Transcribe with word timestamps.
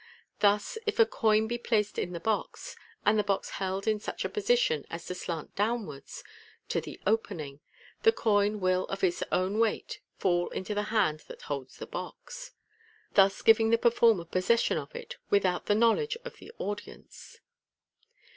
Thus, 0.39 0.79
if 0.87 0.97
a 0.97 1.05
coin 1.05 1.45
be 1.47 1.59
placed 1.59 1.99
in 1.99 2.11
the 2.11 2.19
box, 2.19 2.75
and 3.05 3.19
the 3.19 3.23
box 3.23 3.51
held 3.61 3.87
in 3.87 3.99
such 3.99 4.25
a 4.25 4.29
position 4.29 4.83
as 4.89 5.05
to 5.05 5.13
slant 5.13 5.55
downwards 5.55 6.23
to 6.69 6.81
the 6.81 6.99
opening, 7.05 7.59
the 8.01 8.11
coin 8.11 8.59
will 8.59 8.85
of 8.85 9.03
its 9.03 9.21
own 9.31 9.59
weight 9.59 10.01
fall 10.17 10.49
into 10.49 10.73
the 10.73 10.85
hand 10.89 11.19
that 11.27 11.43
holds 11.43 11.77
the 11.77 11.85
box 11.85 12.33
(see 12.33 12.47
Fig. 12.47 13.13
83), 13.13 13.13
thus 13.13 13.41
giving 13.43 13.69
the 13.69 13.77
performer 13.77 14.25
possession 14.25 14.79
of 14.79 14.95
it 14.95 15.17
without 15.29 15.67
the 15.67 15.75
knowledge 15.75 16.17
of 16.25 16.37
the 16.37 16.51
audience. 16.57 17.37